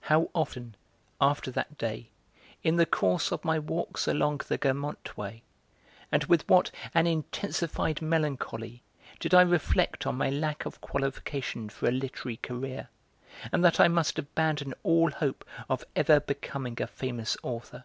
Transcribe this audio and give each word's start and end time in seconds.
How 0.00 0.30
often, 0.34 0.74
after 1.20 1.48
that 1.52 1.78
day, 1.78 2.08
in 2.64 2.74
the 2.74 2.84
course 2.84 3.30
of 3.30 3.44
my 3.44 3.56
walks 3.56 4.08
along 4.08 4.40
the 4.48 4.58
'Guermantes 4.58 5.16
way,' 5.16 5.44
and 6.10 6.24
with 6.24 6.48
what 6.48 6.72
an 6.92 7.06
intensified 7.06 8.02
melancholy 8.02 8.82
did 9.20 9.32
I 9.32 9.42
reflect 9.42 10.08
on 10.08 10.16
my 10.16 10.28
lack 10.28 10.64
of 10.66 10.80
qualification 10.80 11.68
for 11.68 11.86
a 11.88 11.92
literary 11.92 12.38
career, 12.38 12.88
and 13.52 13.64
that 13.64 13.78
I 13.78 13.86
must 13.86 14.18
abandon 14.18 14.74
all 14.82 15.12
hope 15.12 15.44
of 15.68 15.84
ever 15.94 16.18
becoming 16.18 16.82
a 16.82 16.88
famous 16.88 17.36
author. 17.44 17.84